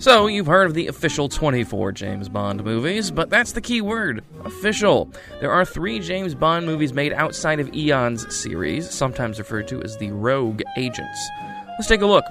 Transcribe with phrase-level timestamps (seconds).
[0.00, 4.24] So, you've heard of the official 24 James Bond movies, but that's the key word
[4.44, 5.10] official.
[5.40, 9.96] There are three James Bond movies made outside of Eon's series, sometimes referred to as
[9.98, 11.28] the Rogue Agents.
[11.70, 12.24] Let's take a look.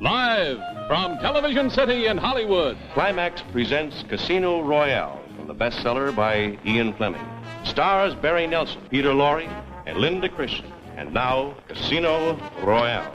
[0.00, 2.76] Live from Television City in Hollywood.
[2.94, 7.24] Climax presents Casino Royale from the bestseller by Ian Fleming.
[7.64, 9.46] Stars Barry Nelson, Peter Lorre,
[9.86, 10.72] and Linda Christian.
[10.96, 13.14] And now, Casino Royale.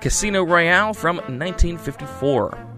[0.00, 2.71] Casino Royale from 1954.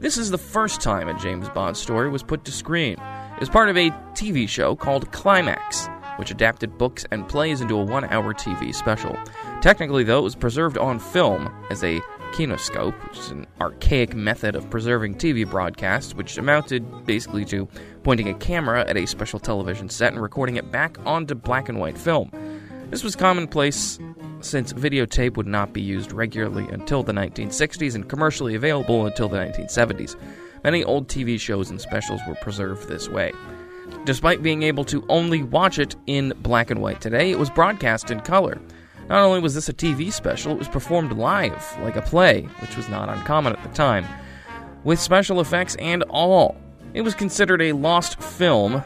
[0.00, 2.92] This is the first time a James Bond story was put to screen.
[2.92, 5.88] It was part of a TV show called Climax,
[6.18, 9.16] which adapted books and plays into a one hour TV special.
[9.60, 14.54] Technically, though, it was preserved on film as a kinescope, which is an archaic method
[14.54, 17.66] of preserving TV broadcasts, which amounted basically to
[18.04, 21.80] pointing a camera at a special television set and recording it back onto black and
[21.80, 22.30] white film.
[22.90, 23.98] This was commonplace
[24.40, 29.38] since videotape would not be used regularly until the 1960s and commercially available until the
[29.38, 30.16] 1970s.
[30.64, 33.32] Many old TV shows and specials were preserved this way.
[34.04, 38.10] Despite being able to only watch it in black and white today, it was broadcast
[38.10, 38.58] in color.
[39.08, 42.76] Not only was this a TV special, it was performed live, like a play, which
[42.76, 44.04] was not uncommon at the time,
[44.84, 46.56] with special effects and all.
[46.92, 48.82] It was considered a lost film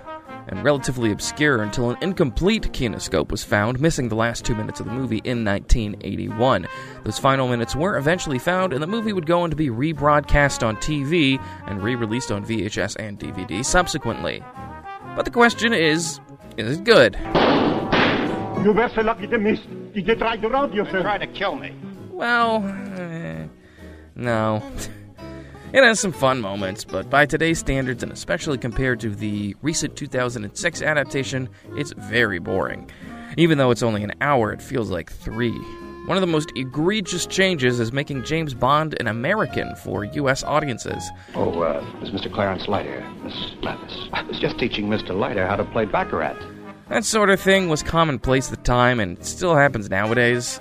[0.52, 4.86] and relatively obscure until an incomplete kinescope was found, missing the last two minutes of
[4.86, 6.68] the movie in 1981.
[7.04, 10.64] Those final minutes were eventually found, and the movie would go on to be rebroadcast
[10.64, 14.44] on TV and re released on VHS and DVD subsequently.
[15.16, 16.20] But the question is
[16.58, 17.16] is it good?
[18.62, 19.58] You were so lucky to miss.
[19.94, 21.00] Did you try to rob you, sir?
[21.00, 21.74] Trying to kill me.
[22.10, 22.62] Well,
[22.98, 23.46] eh,
[24.14, 24.62] no.
[25.72, 29.96] It has some fun moments, but by today's standards, and especially compared to the recent
[29.96, 32.90] 2006 adaptation, it's very boring.
[33.38, 35.56] Even though it's only an hour, it feels like three.
[36.04, 40.44] One of the most egregious changes is making James Bond an American for U.S.
[40.44, 41.08] audiences.
[41.34, 42.30] Oh, uh, it's Mr.
[42.30, 44.08] Clarence Leiter, Miss Mathis.
[44.12, 45.18] I was just teaching Mr.
[45.18, 46.36] Leiter how to play Baccarat.
[46.90, 50.60] That sort of thing was commonplace at the time and still happens nowadays.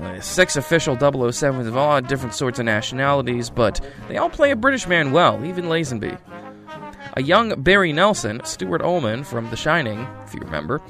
[0.00, 4.56] Uh, six official 007s of all different sorts of nationalities, but they all play a
[4.56, 6.18] British man well, even Lazenby.
[7.16, 10.80] A young Barry Nelson, Stuart Ullman from The Shining, if you remember,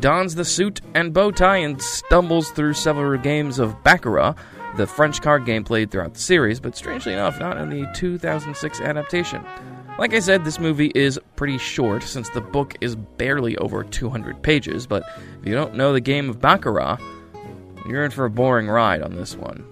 [0.00, 4.34] dons the suit and bow tie and stumbles through several games of Baccarat,
[4.76, 8.80] the French card game played throughout the series, but strangely enough, not in the 2006
[8.80, 9.44] adaptation.
[9.98, 14.42] Like I said, this movie is pretty short since the book is barely over 200
[14.42, 15.02] pages, but
[15.40, 16.98] if you don't know the game of Baccarat,
[17.88, 19.64] you're in for a boring ride on this one.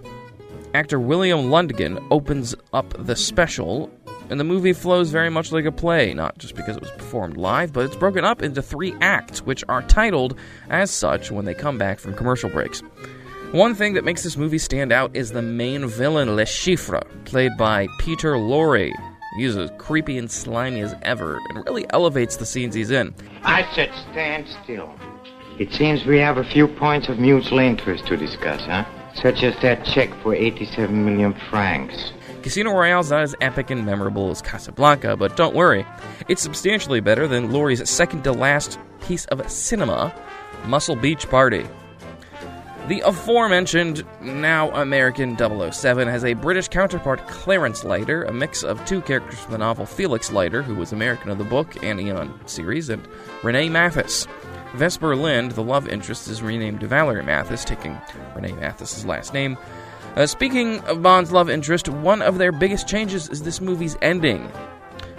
[0.73, 3.89] Actor William Lundigan opens up the special,
[4.29, 7.37] and the movie flows very much like a play, not just because it was performed
[7.37, 10.37] live, but it's broken up into three acts, which are titled
[10.69, 12.81] as such when they come back from commercial breaks.
[13.51, 17.55] One thing that makes this movie stand out is the main villain, Le Chiffre, played
[17.57, 18.91] by Peter Lorre.
[19.37, 23.15] He's as creepy and slimy as ever, and really elevates the scenes he's in.
[23.43, 24.93] I said stand still.
[25.57, 28.83] It seems we have a few points of mutual interest to discuss, huh?
[29.15, 32.11] Such as that check for 87 million francs.
[32.43, 35.85] Casino Royale's not as epic and memorable as Casablanca, but don't worry.
[36.27, 38.77] It's substantially better than Lorre's second to last
[39.07, 40.13] piece of cinema,
[40.65, 41.65] Muscle Beach Party.
[42.87, 49.01] The aforementioned, now American 007 has a British counterpart, Clarence Leiter, a mix of two
[49.01, 52.89] characters from the novel Felix Leiter, who was American of the book and Eon series,
[52.89, 53.07] and
[53.41, 54.27] Renee Mathis.
[54.75, 57.99] Vesper Lynd, the love interest, is renamed Valerie Mathis, taking
[58.35, 59.57] Renee Mathis's last name.
[60.15, 64.47] Uh, speaking of Bond's love interest, one of their biggest changes is this movie's ending.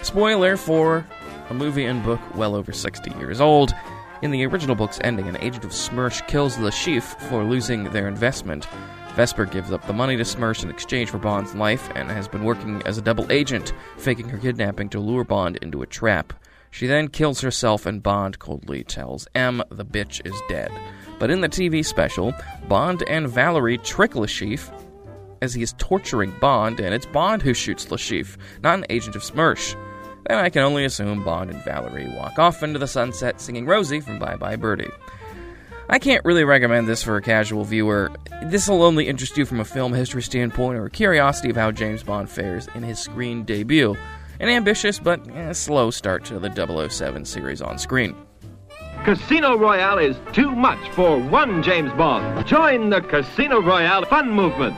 [0.03, 1.05] Spoiler for
[1.51, 3.75] a movie and book well over 60 years old.
[4.23, 8.67] In the original book's ending, an agent of Smersh kills Chiffre for losing their investment.
[9.15, 12.43] Vesper gives up the money to Smersh in exchange for Bond's life and has been
[12.43, 16.33] working as a double agent, faking her kidnapping to lure Bond into a trap.
[16.71, 20.71] She then kills herself, and Bond coldly tells M the bitch is dead.
[21.19, 22.35] But in the TV special,
[22.69, 24.73] Bond and Valerie trick Chiffre
[25.43, 29.23] as he is torturing Bond, and it's Bond who shoots Chiffre, not an agent of
[29.23, 29.77] Smersh.
[30.29, 34.01] Then I can only assume Bond and Valerie walk off into the sunset singing Rosie
[34.01, 34.91] from Bye Bye Birdie.
[35.89, 38.11] I can't really recommend this for a casual viewer.
[38.47, 41.71] This will only interest you from a film history standpoint or a curiosity of how
[41.71, 43.97] James Bond fares in his screen debut.
[44.41, 48.17] An ambitious but eh, slow start to the 007 series on screen.
[49.05, 52.45] Casino Royale is too much for one James Bond.
[52.47, 54.77] Join the Casino Royale fun movement.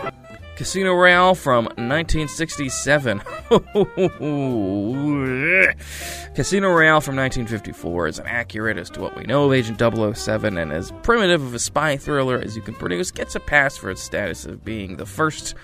[0.59, 3.21] Casino Royale from 1967.
[6.35, 10.73] Casino Royale from 1954 is inaccurate as to what we know of Agent 007 and
[10.73, 14.03] as primitive of a spy thriller as you can produce, gets a pass for its
[14.03, 15.55] status of being the first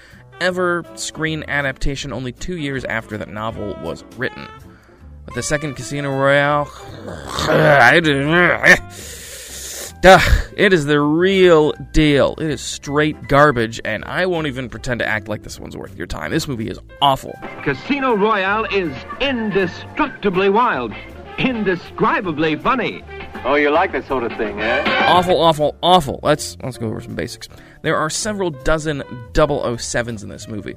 [0.40, 4.46] ever screen adaptation only two years after the novel was written.
[5.24, 6.66] But the second Casino Royale,
[10.04, 12.34] it is the real deal.
[12.38, 15.96] It is straight garbage, and I won't even pretend to act like this one's worth
[15.96, 16.30] your time.
[16.30, 17.38] This movie is awful.
[17.62, 20.92] Casino Royale is indestructibly wild,
[21.38, 23.02] indescribably funny.
[23.46, 25.06] Oh, you like that sort of thing, eh?
[25.08, 26.20] Awful, awful, awful.
[26.22, 27.48] Let's let's go over some basics.
[27.80, 29.00] There are several dozen
[29.32, 30.76] 007s in this movie,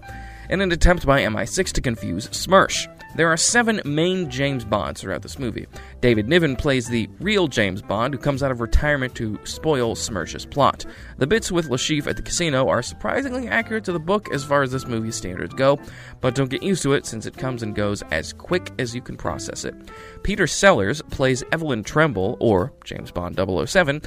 [0.49, 2.87] in an attempt by MI6 to confuse SMERSH.
[3.15, 5.65] There are seven main James Bonds throughout this movie.
[6.01, 10.45] David Niven plays the real James Bond who comes out of retirement to spoil SMERSH's
[10.45, 10.85] plot.
[11.17, 14.61] The bits with Chiffre at the casino are surprisingly accurate to the book as far
[14.61, 15.79] as this movie's standards go,
[16.21, 19.01] but don't get used to it since it comes and goes as quick as you
[19.01, 19.73] can process it.
[20.23, 24.01] Peter Sellers plays Evelyn Tremble, or James Bond 007,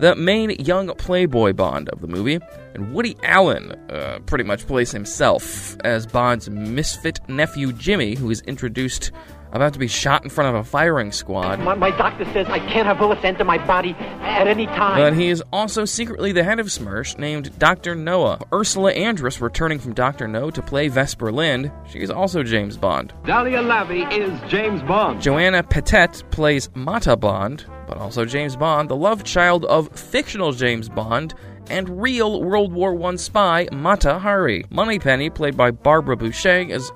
[0.00, 2.40] the main young playboy Bond of the movie,
[2.74, 8.40] and Woody Allen uh, pretty much plays himself as Bond's misfit nephew Jimmy, who is
[8.42, 9.12] introduced
[9.52, 11.60] about to be shot in front of a firing squad.
[11.60, 14.98] My, my, doctor says I can't have bullets enter my body at any time.
[14.98, 17.94] But he is also secretly the head of SMERSH, named Dr.
[17.94, 18.40] Noah.
[18.52, 20.28] Ursula Andress returning from Dr.
[20.28, 21.70] No to play Vesper Lynd.
[21.88, 23.12] She is also James Bond.
[23.24, 25.20] Daliah Lavi is James Bond.
[25.20, 30.88] Joanna Pettet plays Mata Bond, but also James Bond, the love child of fictional James
[30.88, 31.34] Bond,
[31.68, 34.64] and real World War I spy Mata Hari.
[34.70, 36.90] Moneypenny, played by Barbara Bouchet, is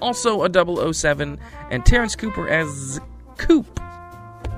[0.00, 1.38] also a 007,
[1.70, 3.00] and Terence Cooper as
[3.36, 3.80] Coop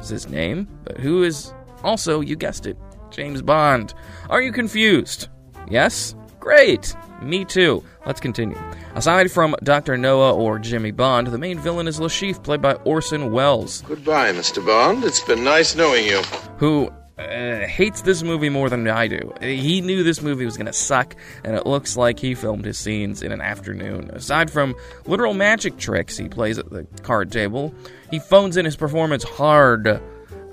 [0.00, 1.53] is his name, but who is
[1.83, 2.77] also, you guessed it,
[3.11, 3.94] James Bond.
[4.31, 5.29] Are you confused?
[5.69, 6.15] Yes?
[6.41, 6.94] Great!
[7.21, 7.85] Me too.
[8.05, 8.59] Let's continue.
[8.94, 9.97] Aside from Dr.
[9.97, 13.83] Noah or Jimmy Bond, the main villain is Chiffre, played by Orson Welles.
[13.83, 14.65] Goodbye, Mr.
[14.65, 15.05] Bond.
[15.05, 16.21] It's been nice knowing you.
[16.59, 16.91] Who
[17.23, 19.33] uh, hates this movie more than I do.
[19.41, 22.79] He knew this movie was going to suck, and it looks like he filmed his
[22.79, 24.11] scenes in an afternoon.
[24.11, 24.75] Aside from
[25.07, 27.75] literal magic tricks he plays at the card table,
[28.11, 30.01] he phones in his performance hard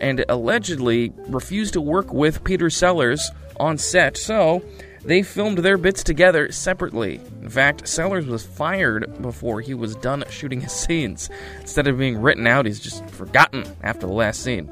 [0.02, 4.64] and allegedly refused to work with Peter Sellers on set, so
[5.04, 7.20] they filmed their bits together separately.
[7.42, 11.30] In fact, Sellers was fired before he was done shooting his scenes.
[11.60, 14.70] Instead of being written out, he's just forgotten after the last scene.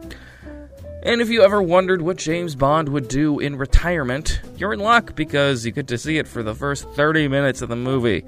[1.04, 5.16] And if you ever wondered what James Bond would do in retirement, you're in luck
[5.16, 8.26] because you get to see it for the first 30 minutes of the movie.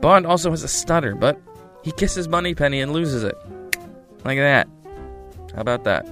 [0.00, 1.40] Bond also has a stutter, but
[1.82, 3.36] he kisses Moneypenny and loses it.
[4.24, 4.68] Like that.
[5.54, 6.06] How about that?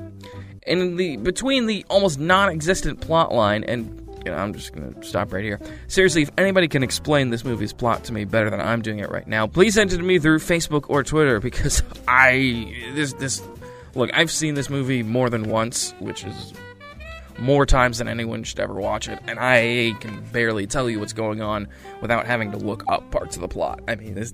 [0.67, 5.33] In the between the almost non-existent plot line and you know, I'm just gonna stop
[5.33, 5.61] right here.
[5.87, 9.11] Seriously, if anybody can explain this movie's plot to me better than I'm doing it
[9.11, 13.41] right now, please send it to me through Facebook or Twitter because I this this
[13.95, 16.53] Look, I've seen this movie more than once, which is
[17.39, 21.13] more times than anyone should ever watch it, and I can barely tell you what's
[21.13, 21.69] going on
[22.01, 23.81] without having to look up parts of the plot.
[23.89, 24.33] I mean, this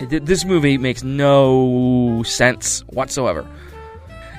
[0.00, 3.46] this movie makes no sense whatsoever.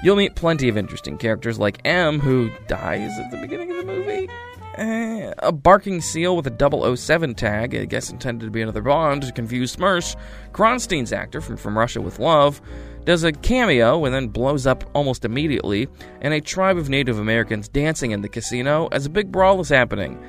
[0.03, 3.85] You'll meet plenty of interesting characters like M, who dies at the beginning of the
[3.85, 4.29] movie.
[4.75, 9.23] Eh, a barking seal with a 007 tag, I guess intended to be another Bond
[9.23, 10.15] to confuse SMERSH.
[10.53, 12.61] Kronstein's actor from From Russia with Love
[13.07, 15.87] does a cameo and then blows up almost immediately,
[16.19, 19.69] and a tribe of Native Americans dancing in the casino as a big brawl is
[19.69, 20.19] happening.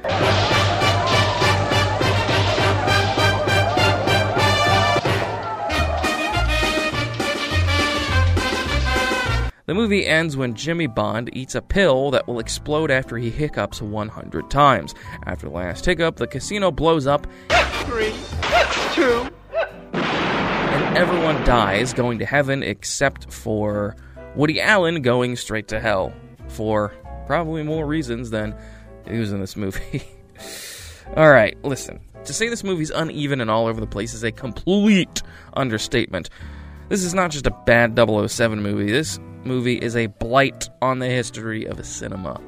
[9.67, 13.83] The movie ends when Jimmy Bond eats a pill that will explode after he hiccups
[13.83, 14.95] 100 times.
[15.27, 17.27] After the last hiccup, the casino blows up.
[17.87, 18.15] Three,
[18.95, 19.29] two,
[20.99, 23.95] everyone dies, going to heaven except for
[24.35, 26.13] Woody Allen going straight to hell
[26.49, 26.93] for
[27.25, 28.53] probably more reasons than
[29.09, 30.03] he was in this movie.
[31.17, 32.01] all right, listen.
[32.25, 35.23] To say this movie's uneven and all over the place is a complete
[35.55, 36.31] understatement.
[36.89, 38.91] This is not just a bad 007 movie.
[38.91, 42.41] This movie is a blight on the history of cinema.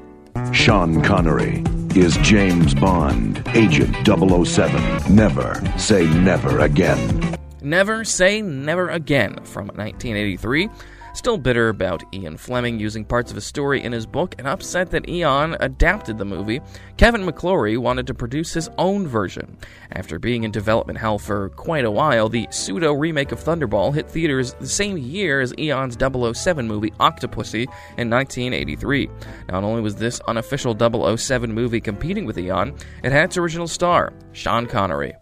[0.51, 1.63] Sean Connery
[1.95, 5.15] is James Bond, Agent 007.
[5.15, 7.30] Never say never again.
[7.61, 10.69] Never Say Never Again from 1983.
[11.13, 14.91] Still bitter about Ian Fleming using parts of his story in his book and upset
[14.91, 16.61] that Eon adapted the movie,
[16.95, 19.57] Kevin McClory wanted to produce his own version.
[19.91, 24.09] After being in development hell for quite a while, the pseudo remake of Thunderball hit
[24.09, 27.63] theaters the same year as Eon's 007 movie Octopussy
[27.97, 29.09] in 1983.
[29.49, 30.77] Not only was this unofficial
[31.17, 35.13] 007 movie competing with Eon, it had its original star, Sean Connery.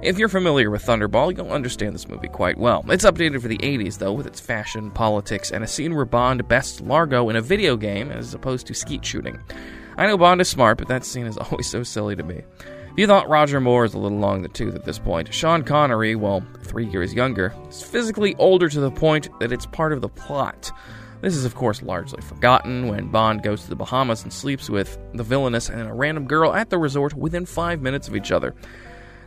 [0.00, 2.84] If you're familiar with Thunderball, you'll understand this movie quite well.
[2.88, 6.46] It's updated for the 80s, though, with its fashion, politics, and a scene where Bond
[6.46, 9.40] bests Largo in a video game as opposed to skeet shooting.
[9.96, 12.44] I know Bond is smart, but that scene is always so silly to me.
[12.60, 15.64] If you thought Roger Moore is a little long the tooth at this point, Sean
[15.64, 20.00] Connery, well, three years younger, is physically older to the point that it's part of
[20.00, 20.70] the plot.
[21.22, 24.96] This is, of course, largely forgotten when Bond goes to the Bahamas and sleeps with
[25.14, 28.54] the villainess and a random girl at the resort within five minutes of each other.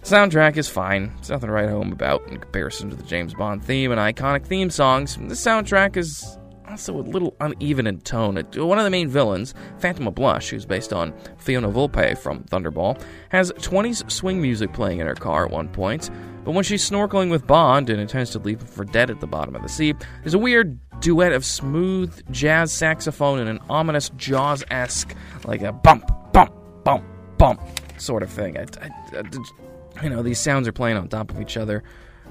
[0.03, 1.13] Soundtrack is fine.
[1.19, 4.45] It's nothing to write home about in comparison to the James Bond theme and iconic
[4.45, 5.15] theme songs.
[5.15, 8.35] The soundtrack is also a little uneven in tone.
[8.55, 13.51] One of the main villains, Fatima Blush, who's based on Fiona Volpe from Thunderball, has
[13.53, 16.09] 20s swing music playing in her car at one point,
[16.43, 19.27] but when she's snorkeling with Bond and intends to leave him for dead at the
[19.27, 19.93] bottom of the sea,
[20.23, 25.13] there's a weird duet of smooth jazz saxophone and an ominous Jaws esque,
[25.45, 26.51] like a bump, bump,
[26.83, 27.05] bump,
[27.37, 27.61] bump
[28.01, 28.57] sort of thing.
[28.57, 31.83] I, I, I, you know, these sounds are playing on top of each other.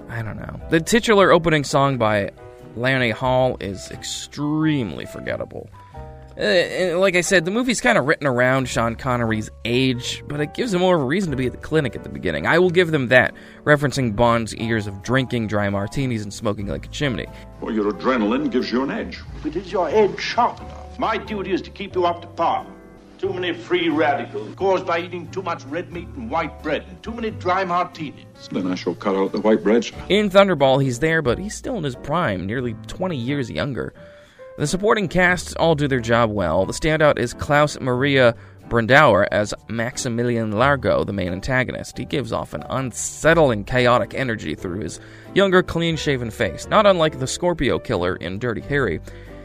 [0.09, 0.61] I don't know.
[0.71, 2.31] The titular opening song by
[2.77, 5.69] Lani Hall is extremely forgettable.
[6.41, 10.55] Uh, like I said, the movie's kind of written around Sean Connery's age, but it
[10.55, 12.47] gives him more of a reason to be at the clinic at the beginning.
[12.47, 13.35] I will give them that,
[13.65, 17.27] referencing Bond's years of drinking dry martinis and smoking like a chimney.
[17.61, 19.21] Well, your adrenaline gives you an edge.
[19.43, 20.99] But is your edge sharp enough?
[20.99, 22.67] My duty is to keep you up to par.
[23.21, 27.03] Too many free radicals caused by eating too much red meat and white bread, and
[27.03, 28.25] too many dry martinis.
[28.50, 29.91] Then I shall cut out the white bread.
[30.09, 33.93] In Thunderball, he's there, but he's still in his prime, nearly 20 years younger.
[34.57, 36.65] The supporting cast all do their job well.
[36.65, 38.35] The standout is Klaus Maria
[38.71, 41.99] Brandauer as Maximilian Largo, the main antagonist.
[41.99, 44.99] He gives off an unsettling, chaotic energy through his
[45.35, 49.00] younger, clean shaven face, not unlike the Scorpio killer in Dirty Harry.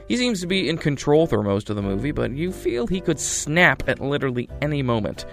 [0.07, 3.01] He seems to be in control through most of the movie, but you feel he
[3.01, 5.25] could snap at literally any moment.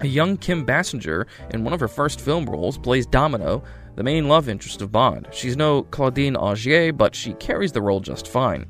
[0.00, 3.64] A young Kim Basinger, in one of her first film roles, plays Domino,
[3.96, 5.28] the main love interest of Bond.
[5.32, 8.66] She's no Claudine Auger, but she carries the role just fine.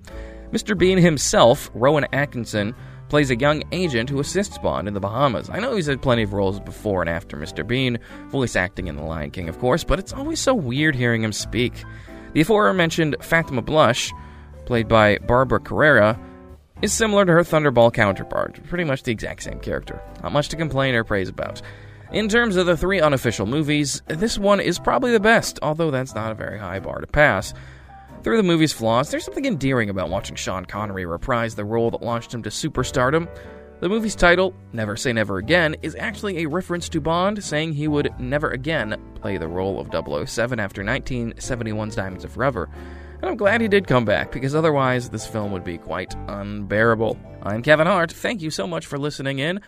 [0.52, 0.78] Mr.
[0.78, 2.74] Bean himself, Rowan Atkinson,
[3.08, 5.50] plays a young agent who assists Bond in the Bahamas.
[5.50, 7.66] I know he's had plenty of roles before and after Mr.
[7.66, 7.98] Bean,
[8.28, 11.32] voice acting in The Lion King, of course, but it's always so weird hearing him
[11.32, 11.84] speak.
[12.32, 14.12] The aforementioned Fatima Blush,
[14.68, 16.20] played by Barbara Carrera,
[16.82, 20.00] is similar to her Thunderball counterpart, pretty much the exact same character.
[20.22, 21.62] Not much to complain or praise about.
[22.12, 26.14] In terms of the three unofficial movies, this one is probably the best, although that's
[26.14, 27.54] not a very high bar to pass.
[28.22, 32.02] Through the movie's flaws, there's something endearing about watching Sean Connery reprise the role that
[32.02, 33.26] launched him to superstardom.
[33.80, 37.88] The movie's title, Never Say Never Again, is actually a reference to Bond saying he
[37.88, 39.88] would never again play the role of
[40.28, 42.68] 007 after 1971's Diamonds Are Forever.
[43.20, 47.18] And I'm glad he did come back, because otherwise this film would be quite unbearable.
[47.42, 48.12] I'm Kevin Hart.
[48.12, 49.60] Thank you so much for listening in.